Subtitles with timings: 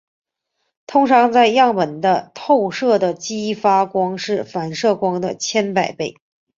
[0.87, 6.15] 通常在样品处透射的激发光是反射光的千百倍。